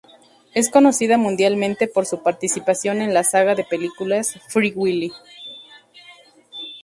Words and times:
Es 0.55 0.71
conocida 0.71 1.19
mundialmente 1.19 1.85
por 1.87 2.07
su 2.07 2.23
participación 2.23 3.03
en 3.03 3.13
la 3.13 3.23
saga 3.23 3.53
de 3.53 3.63
películas 3.63 4.33
"Free 4.49 4.73
Willy". 4.75 5.11